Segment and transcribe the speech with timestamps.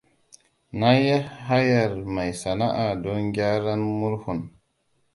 [0.79, 1.15] Na yi
[1.47, 4.39] hayar mai sana'a don gyaran murhun.